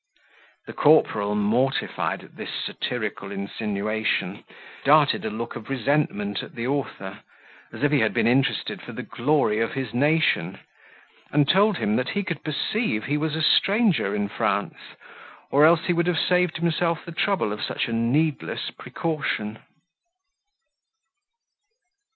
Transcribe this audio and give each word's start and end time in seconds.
The 0.65 0.73
corporal, 0.73 1.35
mortified 1.35 2.23
at 2.23 2.35
this 2.35 2.49
satirical 2.65 3.31
insinuation, 3.31 4.43
darted 4.83 5.23
a 5.25 5.29
look 5.29 5.55
of 5.55 5.69
resentment 5.69 6.41
at 6.41 6.55
the 6.55 6.65
author, 6.65 7.19
as 7.71 7.83
if 7.83 7.91
he 7.91 7.99
had 7.99 8.11
been 8.11 8.25
interested 8.25 8.81
for 8.81 8.93
the 8.93 9.03
glory 9.03 9.59
of 9.59 9.73
his 9.73 9.93
nation; 9.93 10.57
and 11.31 11.47
told 11.47 11.77
him 11.77 11.97
that 11.97 12.09
he 12.09 12.23
could 12.23 12.43
perceive 12.43 13.03
he 13.03 13.15
was 13.17 13.35
a 13.35 13.43
stranger 13.43 14.15
in 14.15 14.27
France, 14.27 14.79
or 15.51 15.65
else 15.65 15.85
he 15.85 15.93
would 15.93 16.07
have 16.07 16.17
saved 16.17 16.57
himself 16.57 17.05
the 17.05 17.11
trouble 17.11 17.53
of 17.53 17.61
such 17.61 17.87
a 17.87 17.93
needless 17.93 18.71
precaution. 18.71 19.59